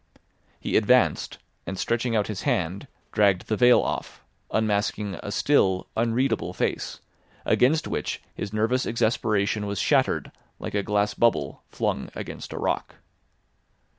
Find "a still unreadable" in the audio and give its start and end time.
5.21-6.53